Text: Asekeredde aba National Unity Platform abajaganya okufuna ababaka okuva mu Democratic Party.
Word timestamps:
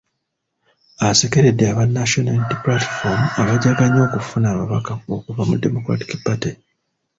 Asekeredde 1.09 1.63
aba 1.71 1.83
National 1.97 2.35
Unity 2.37 2.55
Platform 2.63 3.21
abajaganya 3.41 3.99
okufuna 4.07 4.47
ababaka 4.49 4.91
okuva 5.15 5.43
mu 5.49 5.55
Democratic 5.65 6.09
Party. 6.25 6.51